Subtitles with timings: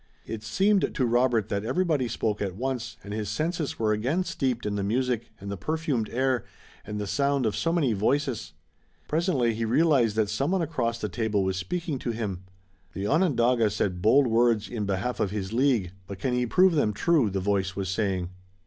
[0.25, 4.65] It seemed to Robert that everybody spoke at once, and his senses were again steeped
[4.65, 6.43] in the music and the perfumed air,
[6.83, 8.53] and the sound of so many voices.
[9.07, 12.45] Presently he realized that some one across the table was speaking to him.
[12.93, 16.93] "The Onondaga said bold words in behalf of his league, but can he prove them
[16.93, 18.31] true?" the voice was saying.